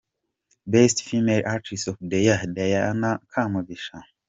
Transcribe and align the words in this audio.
Best 0.65 1.03
Female 1.03 1.43
artist 1.45 1.87
of 1.87 1.95
the 2.01 2.19
year: 2.19 2.41
Diana 2.51 3.21
Kamugisha. 3.31 4.01